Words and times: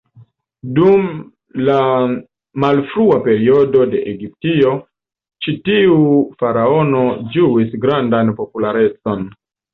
Dum 0.77 1.03
la 1.67 1.75
malfrua 2.63 3.17
periodo 3.27 3.83
de 3.91 4.01
Egiptio, 4.13 4.73
ĉi 5.47 5.55
tiu 5.71 5.99
faraono 6.41 7.05
ĝuis 7.39 7.79
grandan 7.87 8.35
popularecon. 8.43 9.31